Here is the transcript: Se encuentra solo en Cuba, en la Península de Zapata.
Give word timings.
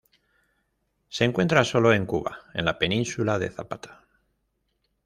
Se 1.09 1.25
encuentra 1.25 1.63
solo 1.63 1.93
en 1.93 2.07
Cuba, 2.07 2.39
en 2.55 2.65
la 2.65 2.79
Península 2.79 3.37
de 3.37 3.51
Zapata. 3.51 4.03